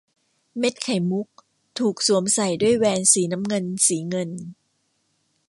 [0.57, 1.27] เม็ดไข่มุก
[1.79, 4.29] ถูกสวมใส่ด้วยแหวนสีน้ำเงินสีเงิน